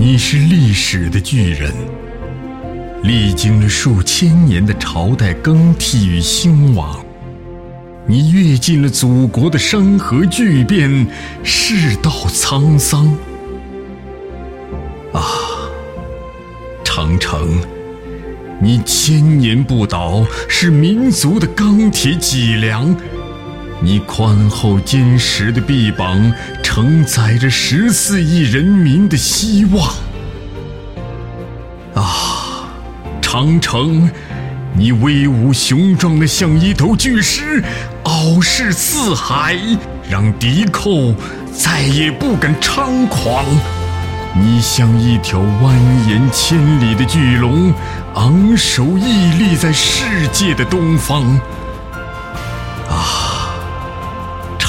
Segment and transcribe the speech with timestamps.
[0.00, 1.74] 你是历史的巨人，
[3.02, 7.04] 历经了数千年的朝代更替与兴亡，
[8.06, 11.06] 你阅尽了祖国的山河巨变，
[11.44, 13.14] 世道沧桑。
[15.12, 15.22] 啊，
[16.82, 17.60] 长城，
[18.58, 22.96] 你千年不倒，是民族的钢铁脊梁。
[23.82, 26.30] 你宽厚坚实的臂膀，
[26.62, 29.88] 承载着十四亿人民的希望。
[31.94, 32.68] 啊，
[33.22, 34.10] 长城，
[34.74, 37.64] 你威武雄壮的像一头巨狮，
[38.02, 39.56] 傲视四海，
[40.08, 41.14] 让敌寇
[41.50, 43.44] 再也不敢猖狂。
[44.34, 45.74] 你像一条蜿
[46.06, 47.72] 蜒千里的巨龙，
[48.14, 51.40] 昂首屹立在世界的东方。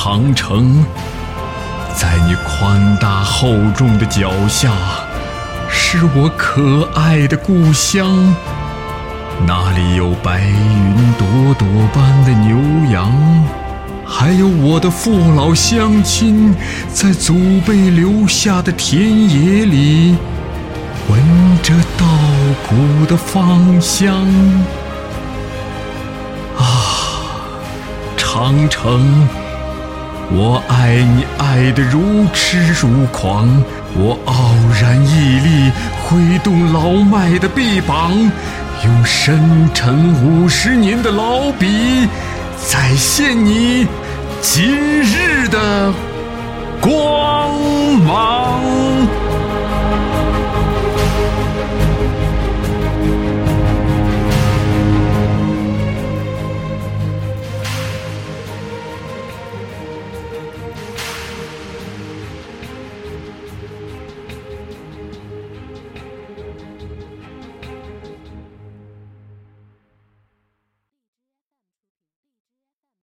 [0.00, 0.86] 长城，
[1.92, 4.70] 在你宽大厚重的脚下，
[5.68, 8.32] 是我可爱的故乡。
[9.44, 11.26] 那里有白云朵
[11.58, 12.56] 朵般的牛
[12.92, 13.12] 羊，
[14.06, 16.54] 还有我的父老乡亲，
[16.92, 17.34] 在祖
[17.66, 20.16] 辈留下的田野里，
[21.10, 21.20] 闻
[21.60, 22.06] 着稻
[22.68, 24.14] 谷的芳香。
[26.56, 26.62] 啊，
[28.16, 29.28] 长城！
[30.30, 33.48] 我爱你爱得如痴如狂
[33.96, 35.72] 我傲然屹立
[36.04, 38.12] 挥动老迈的臂膀
[38.84, 39.40] 用深
[39.72, 42.06] 沉五十年的老笔
[42.56, 43.86] 再现你
[44.42, 44.70] 今
[45.02, 45.92] 日的
[46.80, 47.50] 光
[48.06, 48.37] 芒。